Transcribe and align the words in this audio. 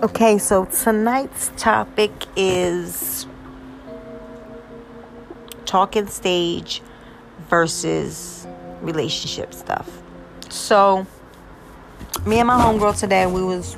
Okay, 0.00 0.38
so 0.38 0.64
tonight's 0.64 1.50
topic 1.56 2.12
is 2.36 3.26
talking 5.64 6.06
stage 6.06 6.82
versus 7.50 8.46
relationship 8.80 9.52
stuff. 9.52 9.90
So, 10.50 11.04
me 12.24 12.38
and 12.38 12.46
my 12.46 12.54
homegirl 12.54 12.96
today, 12.96 13.26
we 13.26 13.42
was 13.42 13.76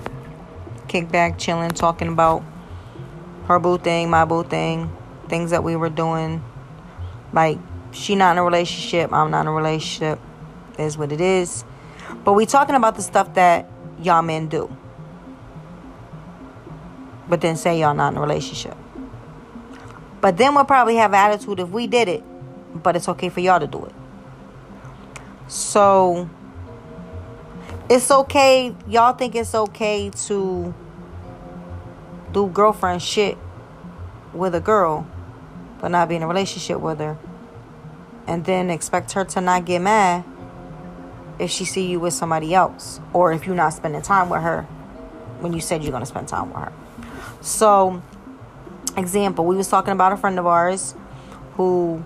kick 0.89 1.11
back, 1.11 1.39
chilling, 1.39 1.71
talking 1.71 2.09
about 2.09 2.45
her 3.47 3.59
boo 3.59 3.79
thing, 3.79 4.11
my 4.11 4.27
boo 4.27 4.45
thing, 4.45 4.95
things 5.31 5.53
that 5.53 5.65
we 5.65 5.75
were 5.75 5.89
doing. 5.89 6.45
Like, 7.33 7.59
she 7.93 8.15
not 8.15 8.33
in 8.33 8.39
a 8.39 8.45
relationship, 8.45 9.11
I'm 9.11 9.31
not 9.31 9.41
in 9.41 9.47
a 9.47 9.53
relationship. 9.53 10.21
Is 10.79 10.99
what 10.99 11.13
it 11.13 11.23
is. 11.23 11.65
But 12.25 12.35
we 12.35 12.45
talking 12.45 12.75
about 12.75 12.97
the 12.97 13.03
stuff 13.03 13.33
that 13.35 13.71
y'all 14.03 14.21
men 14.21 14.49
do. 14.49 14.77
But 17.31 17.41
then 17.41 17.57
say 17.57 17.79
y'all 17.81 17.95
not 17.95 18.13
in 18.13 18.19
a 18.19 18.21
relationship. 18.21 18.77
But 20.21 20.37
then 20.37 20.55
we'll 20.55 20.65
probably 20.65 20.97
have 20.97 21.15
attitude 21.15 21.61
if 21.61 21.71
we 21.71 21.87
did 21.87 22.09
it. 22.09 22.25
But 22.75 22.97
it's 22.97 23.09
okay 23.09 23.29
for 23.29 23.41
y'all 23.41 23.61
to 23.61 23.69
do 23.69 23.85
it. 23.87 23.95
So 25.47 26.29
it's 27.89 28.11
okay. 28.11 28.75
Y'all 28.89 29.13
think 29.13 29.37
it's 29.37 29.55
okay 29.55 30.11
to 30.27 30.75
do 32.33 32.49
girlfriend 32.49 33.01
shit 33.01 33.39
with 34.33 34.55
a 34.55 34.61
girl, 34.61 35.07
but 35.81 35.89
not 35.89 36.09
be 36.09 36.17
in 36.17 36.23
a 36.23 36.29
relationship 36.29 36.81
with 36.81 36.99
her. 36.99 37.17
And 38.27 38.45
then 38.45 38.71
expect 38.71 39.13
her 39.13 39.25
to 39.25 39.41
not 39.41 39.65
get 39.65 39.81
mad 39.83 40.25
if 41.39 41.51
she 41.51 41.65
see 41.65 41.87
you 41.87 42.01
with 42.01 42.13
somebody 42.13 42.55
else 42.55 43.01
or 43.13 43.33
if 43.33 43.47
you're 43.47 43.57
not 43.57 43.71
spending 43.71 44.03
time 44.03 44.29
with 44.29 44.43
her 44.43 44.63
when 45.41 45.53
you 45.53 45.61
said 45.61 45.83
you're 45.83 45.91
going 45.91 46.03
to 46.03 46.07
spend 46.07 46.29
time 46.29 46.53
with 46.53 46.65
her. 46.65 46.73
So, 47.41 48.03
example, 48.97 49.45
we 49.45 49.57
was 49.57 49.69
talking 49.69 49.93
about 49.93 50.13
a 50.13 50.17
friend 50.17 50.39
of 50.39 50.47
ours 50.47 50.95
who 51.55 52.05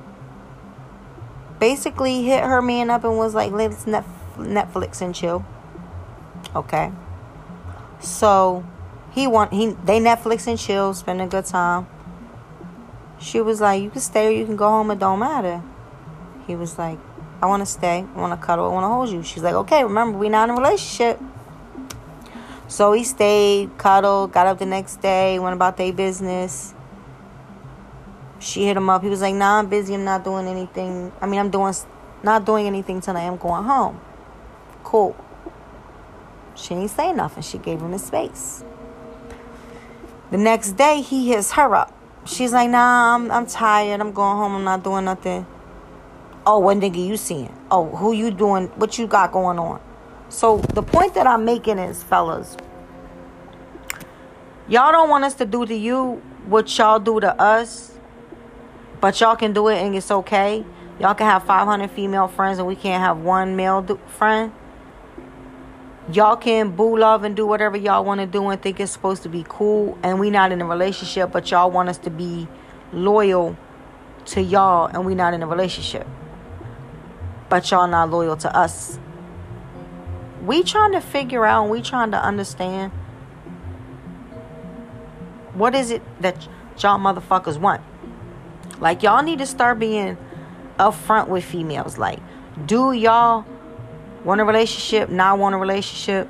basically 1.58 2.22
hit 2.22 2.42
her 2.44 2.62
man 2.62 2.91
up 2.91 3.04
and 3.04 3.16
was 3.16 3.34
like, 3.34 3.52
"Let's 3.52 3.84
Netflix 3.84 5.00
and 5.00 5.14
chill." 5.14 5.44
Okay. 6.54 6.92
So, 8.00 8.64
he 9.12 9.26
want 9.26 9.52
he 9.52 9.76
they 9.84 10.00
Netflix 10.00 10.46
and 10.46 10.58
chill, 10.58 10.94
spend 10.94 11.20
a 11.20 11.26
good 11.26 11.46
time. 11.46 11.86
She 13.19 13.41
was 13.41 13.60
like, 13.60 13.82
"You 13.82 13.91
can 13.91 14.00
stay 14.00 14.28
or 14.28 14.30
you 14.30 14.44
can 14.44 14.56
go 14.56 14.69
home. 14.69 14.91
It 14.91 14.98
don't 14.98 15.19
matter." 15.19 15.62
He 16.46 16.54
was 16.54 16.78
like, 16.78 16.98
I 17.44 17.46
want 17.46 17.60
to 17.60 17.66
stay. 17.66 18.06
I 18.14 18.19
want 18.19 18.38
to 18.38 18.46
cuddle. 18.46 18.70
I 18.70 18.72
want 18.72 18.84
to 18.84 18.88
hold 18.88 19.08
you. 19.10 19.22
She's 19.22 19.42
like, 19.42 19.54
okay, 19.54 19.84
remember, 19.84 20.16
we 20.19 20.28
not 20.28 20.48
in 20.48 20.54
a 20.54 20.58
relationship. 20.58 21.20
So 22.75 22.91
he 22.91 23.05
stayed, 23.05 23.78
cuddled, 23.78 24.33
got 24.33 24.48
up 24.48 24.58
the 24.58 24.67
next 24.67 24.97
day, 24.97 25.39
went 25.39 25.55
about 25.55 25.77
their 25.77 25.92
business. 25.92 26.75
She 28.41 28.64
hit 28.64 28.77
him 28.77 28.91
up. 28.91 29.05
He 29.05 29.08
was 29.08 29.20
like, 29.20 29.36
nah, 29.36 29.61
I'm 29.61 29.69
busy. 29.69 29.94
I'm 29.94 30.03
not 30.03 30.25
doing 30.25 30.48
anything. 30.48 31.12
I 31.20 31.27
mean, 31.27 31.39
I'm 31.39 31.50
doing, 31.50 31.72
not 32.25 32.44
doing 32.44 32.66
anything 32.66 33.00
tonight. 33.00 33.28
I'm 33.28 33.36
going 33.36 33.62
home. 33.62 34.00
Cool. 34.83 35.14
She 36.56 36.70
didn't 36.70 36.89
say 36.89 37.12
nothing. 37.12 37.44
She 37.44 37.58
gave 37.58 37.81
him 37.81 37.92
his 37.92 38.06
space. 38.06 38.64
The 40.33 40.38
next 40.38 40.72
day, 40.72 41.00
he 41.00 41.28
hits 41.28 41.53
her 41.53 41.77
up. 41.77 41.97
She's 42.25 42.53
like, 42.53 42.70
nah, 42.70 43.14
I'm, 43.14 43.31
I'm 43.31 43.47
tired. 43.47 44.00
I'm 44.00 44.11
going 44.11 44.36
home. 44.36 44.56
I'm 44.56 44.64
not 44.64 44.83
doing 44.83 45.05
nothing. 45.05 45.47
Oh, 46.44 46.59
what 46.59 46.78
nigga 46.78 47.06
you 47.06 47.16
seeing? 47.16 47.56
Oh, 47.70 47.86
who 47.86 48.12
you 48.12 48.33
doing? 48.33 48.66
What 48.70 48.98
you 48.98 49.06
got 49.06 49.31
going 49.31 49.61
on? 49.61 49.81
So 50.28 50.58
the 50.58 50.83
point 50.83 51.14
that 51.14 51.27
I'm 51.27 51.44
making 51.44 51.78
is, 51.78 52.03
fellas, 52.03 52.56
y'all 54.69 54.92
don't 54.92 55.08
want 55.08 55.25
us 55.25 55.34
to 55.34 55.44
do 55.44 55.64
to 55.66 55.75
you 55.75 56.22
what 56.47 56.76
y'all 56.76 56.98
do 56.98 57.21
to 57.21 57.41
us, 57.41 57.97
but 59.00 59.21
y'all 59.21 59.37
can 59.37 59.53
do 59.53 59.69
it 59.69 59.78
and 59.78 59.94
it's 59.94 60.10
okay. 60.10 60.65
Y'all 60.98 61.15
can 61.15 61.26
have 61.26 61.44
500 61.44 61.91
female 61.91 62.28
friends 62.28 62.59
and 62.59 62.66
we 62.66 62.76
can't 62.76 63.03
have 63.03 63.19
one 63.19 63.56
male 63.56 63.82
do- 63.82 64.00
friend. 64.06 64.53
Y'all 66.12 66.37
can 66.37 66.71
boo 66.71 66.98
love 66.98 67.25
and 67.25 67.34
do 67.34 67.47
whatever 67.47 67.77
y'all 67.77 68.04
want 68.04 68.21
to 68.21 68.27
do 68.27 68.48
and 68.48 68.60
think 68.60 68.78
it's 68.78 68.93
supposed 68.93 69.22
to 69.22 69.28
be 69.28 69.44
cool. 69.48 69.98
And 70.03 70.21
we 70.21 70.31
not 70.31 70.53
in 70.53 70.60
a 70.60 70.66
relationship, 70.66 71.32
but 71.32 71.50
y'all 71.50 71.71
want 71.71 71.88
us 71.88 71.98
to 71.98 72.10
be 72.10 72.47
loyal 72.93 73.56
to 74.27 74.43
y'all 74.43 74.87
and 74.87 75.04
we 75.04 75.15
not 75.15 75.34
in 75.34 75.43
a 75.43 75.47
relationship 75.47 76.06
but 77.48 77.71
y'all 77.71 77.87
not 77.87 78.10
loyal 78.10 78.37
to 78.37 78.56
us. 78.56 78.98
We 80.44 80.62
trying 80.62 80.93
to 80.93 81.00
figure 81.00 81.44
out, 81.44 81.69
we 81.69 81.81
trying 81.81 82.10
to 82.10 82.22
understand 82.22 82.93
what 85.55 85.75
is 85.75 85.91
it 85.91 86.03
that 86.21 86.49
y'all 86.78 86.99
motherfuckers 86.99 87.59
want. 87.59 87.82
Like 88.81 89.03
y'all 89.03 89.22
need 89.22 89.38
to 89.38 89.47
start 89.47 89.78
being 89.78 90.16
upfront 90.78 91.28
with 91.28 91.44
females. 91.44 91.97
Like, 91.97 92.19
do 92.66 92.93
y'all 92.93 93.47
want 94.25 94.41
a 94.41 94.44
relationship? 94.44 95.09
Not 95.09 95.38
want 95.38 95.54
a 95.54 95.59
relationship? 95.59 96.28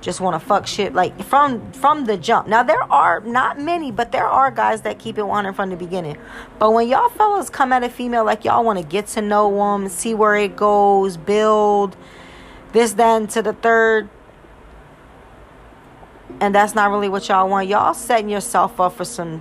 just 0.00 0.20
want 0.20 0.40
to 0.40 0.46
fuck 0.46 0.66
shit 0.66 0.94
like 0.94 1.20
from 1.24 1.72
from 1.72 2.04
the 2.04 2.16
jump. 2.16 2.46
Now 2.46 2.62
there 2.62 2.82
are 2.92 3.20
not 3.20 3.60
many, 3.60 3.90
but 3.90 4.12
there 4.12 4.26
are 4.26 4.50
guys 4.50 4.82
that 4.82 4.98
keep 4.98 5.18
it 5.18 5.24
100 5.24 5.54
from 5.54 5.70
the 5.70 5.76
beginning. 5.76 6.16
But 6.58 6.72
when 6.72 6.88
y'all 6.88 7.08
fellas 7.08 7.50
come 7.50 7.72
at 7.72 7.82
a 7.82 7.88
female 7.88 8.24
like 8.24 8.44
y'all 8.44 8.64
want 8.64 8.78
to 8.78 8.84
get 8.84 9.08
to 9.08 9.22
know 9.22 9.50
them, 9.50 9.88
see 9.88 10.14
where 10.14 10.36
it 10.36 10.54
goes, 10.54 11.16
build 11.16 11.96
this, 12.76 12.92
then 12.92 13.26
to 13.28 13.40
the 13.40 13.54
third, 13.54 14.10
and 16.40 16.54
that's 16.54 16.74
not 16.74 16.90
really 16.90 17.08
what 17.08 17.26
y'all 17.26 17.48
want. 17.48 17.68
Y'all 17.68 17.94
setting 17.94 18.28
yourself 18.28 18.78
up 18.78 18.92
for 18.92 19.04
some 19.06 19.40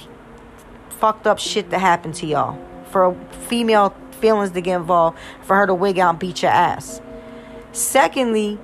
fucked 0.87 1.27
up 1.27 1.37
shit 1.37 1.69
to 1.69 1.77
happen 1.77 2.13
to 2.13 2.25
y'all. 2.25 2.57
For 2.91 3.13
female 3.49 3.93
feelings 4.11 4.51
to 4.51 4.61
get 4.61 4.77
involved, 4.77 5.17
for 5.41 5.57
her 5.57 5.67
to 5.67 5.73
wig 5.73 5.99
out 5.99 6.11
and 6.11 6.19
beat 6.19 6.43
your 6.43 6.51
ass. 6.51 7.01
Secondly, 7.73 8.57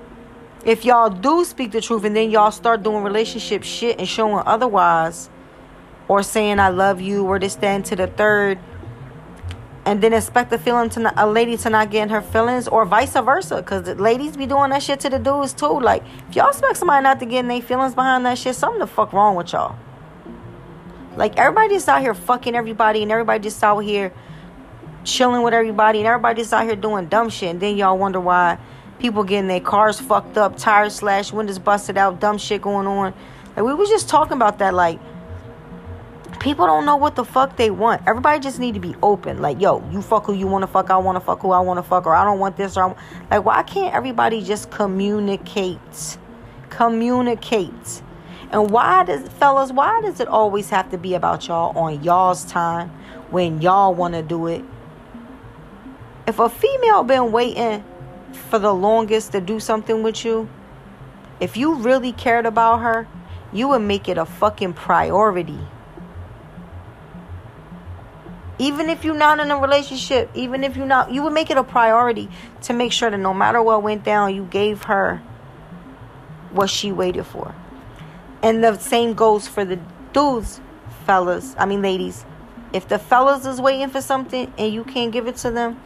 if 0.64 0.86
y'all 0.86 1.10
do 1.10 1.44
speak 1.44 1.72
the 1.72 1.82
truth 1.82 2.04
and 2.04 2.16
then 2.16 2.30
y'all 2.30 2.50
start 2.50 2.82
doing 2.82 3.04
relationship 3.04 3.64
shit 3.64 3.98
and 3.98 4.08
showing 4.08 4.42
otherwise, 4.46 5.28
or 6.08 6.22
saying 6.22 6.58
I 6.58 6.70
love 6.70 6.98
you, 6.98 7.26
or 7.26 7.38
this, 7.38 7.52
stand 7.52 7.84
to 7.86 7.96
the 7.96 8.06
third, 8.06 8.58
and 9.84 10.02
then 10.02 10.12
expect 10.12 10.52
a 10.52 10.58
feeling 10.58 10.90
to 10.90 11.00
not, 11.00 11.14
a 11.16 11.26
lady 11.26 11.56
to 11.56 11.70
not 11.70 11.90
get 11.90 12.04
in 12.04 12.08
her 12.10 12.22
feelings, 12.22 12.68
or 12.68 12.84
vice 12.84 13.14
versa, 13.14 13.56
because 13.56 13.86
ladies 13.98 14.36
be 14.36 14.46
doing 14.46 14.70
that 14.70 14.82
shit 14.82 15.00
to 15.00 15.10
the 15.10 15.18
dudes 15.18 15.52
too. 15.52 15.80
Like, 15.80 16.02
if 16.28 16.36
y'all 16.36 16.48
expect 16.48 16.76
somebody 16.76 17.02
not 17.02 17.18
to 17.20 17.26
get 17.26 17.40
in 17.40 17.48
their 17.48 17.62
feelings 17.62 17.94
behind 17.94 18.24
that 18.26 18.38
shit, 18.38 18.54
something 18.54 18.78
the 18.78 18.86
fuck 18.86 19.12
wrong 19.12 19.34
with 19.34 19.52
y'all. 19.52 19.76
Like, 21.16 21.36
everybody 21.36 21.74
just 21.74 21.88
out 21.88 22.00
here 22.00 22.14
fucking 22.14 22.54
everybody, 22.54 23.02
and 23.02 23.10
everybody 23.10 23.42
just 23.42 23.62
out 23.62 23.80
here 23.80 24.12
chilling 25.04 25.42
with 25.42 25.52
everybody, 25.52 25.98
and 25.98 26.06
everybody 26.06 26.42
just 26.42 26.52
out 26.52 26.64
here 26.64 26.76
doing 26.76 27.06
dumb 27.06 27.28
shit, 27.28 27.50
and 27.50 27.60
then 27.60 27.76
y'all 27.76 27.98
wonder 27.98 28.20
why 28.20 28.58
people 29.02 29.24
getting 29.24 29.48
their 29.48 29.60
cars 29.60 29.98
fucked 29.98 30.38
up, 30.38 30.56
tires 30.56 30.94
slashed, 30.94 31.32
windows 31.32 31.58
busted 31.58 31.98
out, 31.98 32.20
dumb 32.20 32.38
shit 32.38 32.62
going 32.62 32.86
on. 32.86 33.12
Like 33.56 33.66
we 33.66 33.74
was 33.74 33.90
just 33.90 34.08
talking 34.08 34.34
about 34.34 34.58
that. 34.58 34.74
Like 34.74 35.00
people 36.42 36.66
don't 36.66 36.84
know 36.84 36.96
what 36.96 37.14
the 37.14 37.24
fuck 37.24 37.56
they 37.56 37.70
want. 37.70 38.02
Everybody 38.06 38.40
just 38.40 38.58
need 38.58 38.74
to 38.74 38.80
be 38.80 38.94
open. 39.02 39.40
Like 39.40 39.60
yo, 39.60 39.88
you 39.90 40.02
fuck 40.02 40.26
who 40.26 40.34
you 40.34 40.46
want 40.46 40.62
to 40.62 40.66
fuck. 40.66 40.90
I 40.90 40.96
want 40.98 41.16
to 41.16 41.20
fuck 41.20 41.40
who 41.40 41.52
I 41.52 41.60
want 41.60 41.78
to 41.78 41.82
fuck, 41.82 42.04
or 42.04 42.14
I 42.14 42.24
don't 42.24 42.40
want 42.40 42.56
this. 42.56 42.76
Or 42.76 42.82
I'm, 42.82 42.96
like 43.30 43.44
why 43.44 43.62
can't 43.62 43.94
everybody 43.94 44.42
just 44.42 44.70
communicate? 44.70 46.18
Communicate. 46.68 48.02
And 48.50 48.70
why 48.70 49.04
does 49.04 49.28
fellas? 49.28 49.72
Why 49.72 50.00
does 50.02 50.20
it 50.20 50.28
always 50.28 50.68
have 50.70 50.90
to 50.90 50.98
be 50.98 51.14
about 51.14 51.46
y'all 51.46 51.78
on 51.78 52.02
y'all's 52.02 52.44
time 52.44 52.90
when 53.30 53.62
y'all 53.62 53.94
want 53.94 54.14
to 54.14 54.22
do 54.22 54.48
it? 54.48 54.64
If 56.26 56.38
a 56.38 56.48
female 56.48 57.04
been 57.04 57.32
waiting 57.32 57.84
for 58.50 58.58
the 58.58 58.74
longest 58.74 59.32
to 59.32 59.40
do 59.40 59.60
something 59.60 60.02
with 60.02 60.24
you, 60.24 60.48
if 61.40 61.56
you 61.56 61.74
really 61.74 62.12
cared 62.12 62.46
about 62.46 62.78
her, 62.78 63.06
you 63.52 63.68
would 63.68 63.80
make 63.80 64.08
it 64.08 64.18
a 64.18 64.24
fucking 64.24 64.72
priority. 64.74 65.58
Even 68.58 68.88
if 68.88 69.04
you're 69.04 69.16
not 69.16 69.40
in 69.40 69.50
a 69.50 69.56
relationship, 69.56 70.30
even 70.34 70.62
if 70.62 70.76
you're 70.76 70.86
not, 70.86 71.10
you 71.10 71.22
would 71.22 71.32
make 71.32 71.50
it 71.50 71.56
a 71.56 71.64
priority 71.64 72.28
to 72.62 72.72
make 72.72 72.92
sure 72.92 73.10
that 73.10 73.18
no 73.18 73.34
matter 73.34 73.62
what 73.62 73.82
went 73.82 74.04
down, 74.04 74.34
you 74.34 74.44
gave 74.44 74.84
her 74.84 75.18
what 76.50 76.70
she 76.70 76.92
waited 76.92 77.24
for. 77.24 77.54
And 78.42 78.62
the 78.62 78.78
same 78.78 79.14
goes 79.14 79.48
for 79.48 79.64
the 79.64 79.78
dudes, 80.12 80.60
fellas. 81.06 81.54
I 81.58 81.66
mean, 81.66 81.82
ladies. 81.82 82.24
If 82.72 82.88
the 82.88 82.98
fellas 82.98 83.44
is 83.44 83.60
waiting 83.60 83.90
for 83.90 84.00
something 84.00 84.52
and 84.56 84.72
you 84.72 84.84
can't 84.84 85.12
give 85.12 85.26
it 85.26 85.36
to 85.36 85.50
them, 85.50 85.78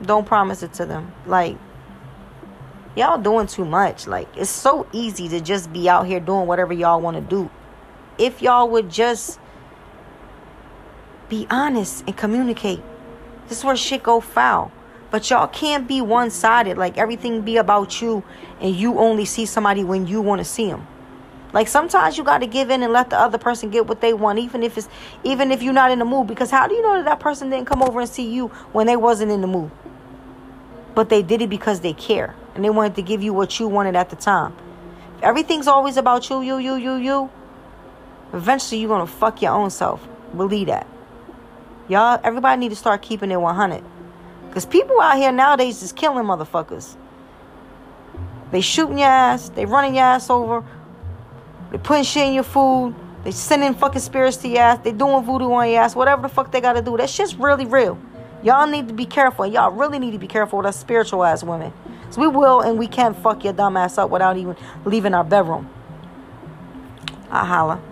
don't 0.00 0.26
promise 0.26 0.62
it 0.62 0.72
to 0.74 0.86
them. 0.86 1.12
Like, 1.26 1.58
y'all 2.96 3.18
doing 3.18 3.46
too 3.46 3.64
much. 3.64 4.06
Like 4.06 4.28
it's 4.36 4.50
so 4.50 4.86
easy 4.92 5.28
to 5.28 5.40
just 5.40 5.72
be 5.72 5.88
out 5.88 6.06
here 6.06 6.20
doing 6.20 6.46
whatever 6.46 6.72
y'all 6.72 7.00
want 7.00 7.16
to 7.16 7.22
do. 7.22 7.50
If 8.18 8.42
y'all 8.42 8.68
would 8.68 8.90
just 8.90 9.38
be 11.32 11.46
honest 11.48 12.04
and 12.06 12.14
communicate. 12.14 12.82
This 13.48 13.60
is 13.60 13.64
where 13.64 13.74
shit 13.74 14.02
go 14.02 14.20
foul. 14.20 14.70
But 15.10 15.30
y'all 15.30 15.46
can't 15.46 15.88
be 15.88 16.02
one 16.02 16.28
sided. 16.28 16.76
Like 16.76 16.98
everything 16.98 17.40
be 17.40 17.56
about 17.56 18.02
you 18.02 18.22
and 18.60 18.76
you 18.76 18.98
only 18.98 19.24
see 19.24 19.46
somebody 19.46 19.82
when 19.82 20.06
you 20.06 20.20
want 20.20 20.40
to 20.40 20.44
see 20.44 20.66
them. 20.66 20.86
Like 21.54 21.68
sometimes 21.68 22.18
you 22.18 22.24
got 22.24 22.38
to 22.42 22.46
give 22.46 22.68
in 22.68 22.82
and 22.82 22.92
let 22.92 23.08
the 23.08 23.18
other 23.18 23.38
person 23.38 23.70
get 23.70 23.86
what 23.86 24.02
they 24.02 24.12
want, 24.12 24.40
even 24.40 24.62
if 24.62 24.76
it's 24.76 24.90
even 25.24 25.50
if 25.50 25.62
you're 25.62 25.72
not 25.72 25.90
in 25.90 26.00
the 26.00 26.04
mood. 26.04 26.26
Because 26.26 26.50
how 26.50 26.68
do 26.68 26.74
you 26.74 26.82
know 26.82 26.96
that 26.96 27.06
that 27.06 27.20
person 27.20 27.48
didn't 27.48 27.66
come 27.66 27.82
over 27.82 28.00
and 28.00 28.10
see 28.10 28.30
you 28.30 28.48
when 28.72 28.86
they 28.86 28.96
wasn't 28.96 29.32
in 29.32 29.40
the 29.40 29.46
mood? 29.46 29.70
But 30.94 31.08
they 31.08 31.22
did 31.22 31.40
it 31.40 31.48
because 31.48 31.80
they 31.80 31.94
care 31.94 32.34
and 32.54 32.62
they 32.62 32.68
wanted 32.68 32.94
to 32.96 33.02
give 33.02 33.22
you 33.22 33.32
what 33.32 33.58
you 33.58 33.68
wanted 33.68 33.96
at 33.96 34.10
the 34.10 34.16
time. 34.16 34.54
If 35.16 35.22
everything's 35.22 35.66
always 35.66 35.96
about 35.96 36.28
you, 36.28 36.42
you, 36.42 36.58
you, 36.58 36.74
you, 36.74 36.96
you. 36.96 37.30
Eventually, 38.34 38.82
you're 38.82 38.90
gonna 38.90 39.06
fuck 39.06 39.40
your 39.40 39.52
own 39.52 39.70
self. 39.70 40.06
Believe 40.36 40.66
that. 40.66 40.86
Y'all, 41.92 42.18
everybody 42.24 42.58
need 42.58 42.70
to 42.70 42.76
start 42.76 43.02
keeping 43.02 43.30
it 43.30 43.36
100. 43.36 43.84
Because 44.48 44.64
people 44.64 44.98
out 44.98 45.18
here 45.18 45.30
nowadays 45.30 45.82
is 45.82 45.92
killing 45.92 46.24
motherfuckers. 46.24 46.96
They 48.50 48.62
shooting 48.62 48.96
your 48.96 49.08
ass. 49.08 49.50
They 49.50 49.66
running 49.66 49.96
your 49.96 50.04
ass 50.04 50.30
over. 50.30 50.64
They 51.70 51.76
putting 51.76 52.04
shit 52.04 52.28
in 52.28 52.32
your 52.32 52.44
food. 52.44 52.94
They 53.24 53.30
sending 53.30 53.74
fucking 53.74 54.00
spirits 54.00 54.38
to 54.38 54.48
your 54.48 54.60
ass. 54.60 54.78
They 54.82 54.92
doing 54.92 55.22
voodoo 55.22 55.52
on 55.52 55.68
your 55.68 55.82
ass. 55.82 55.94
Whatever 55.94 56.22
the 56.22 56.30
fuck 56.30 56.50
they 56.50 56.62
gotta 56.62 56.80
do. 56.80 56.96
That 56.96 57.10
shit's 57.10 57.34
really 57.34 57.66
real. 57.66 57.98
Y'all 58.42 58.66
need 58.66 58.88
to 58.88 58.94
be 58.94 59.04
careful. 59.04 59.46
Y'all 59.46 59.70
really 59.70 59.98
need 59.98 60.12
to 60.12 60.18
be 60.18 60.26
careful 60.26 60.60
with 60.60 60.66
us 60.68 60.80
spiritual 60.80 61.22
ass 61.22 61.44
women. 61.44 61.74
So 62.08 62.22
we 62.22 62.26
will 62.26 62.62
and 62.62 62.78
we 62.78 62.86
can 62.86 63.12
fuck 63.12 63.44
your 63.44 63.52
dumb 63.52 63.76
ass 63.76 63.98
up 63.98 64.08
without 64.08 64.38
even 64.38 64.56
leaving 64.86 65.12
our 65.12 65.24
bedroom. 65.24 65.68
I 67.30 67.44
holla. 67.44 67.82